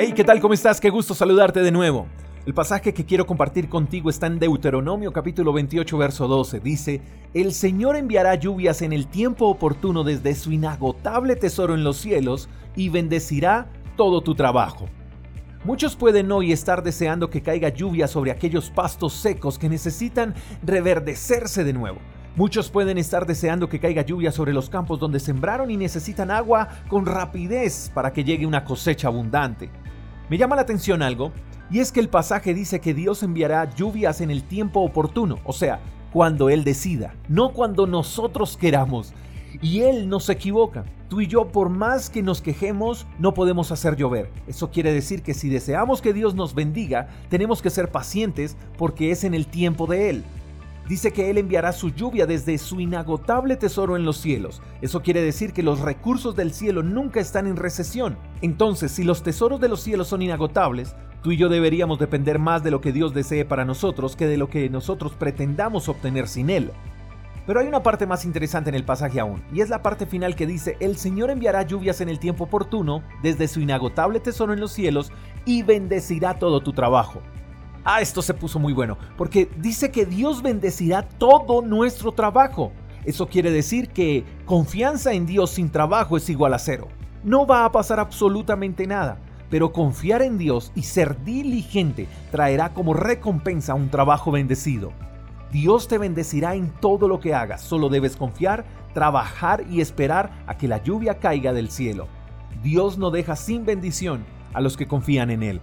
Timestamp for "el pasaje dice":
32.00-32.80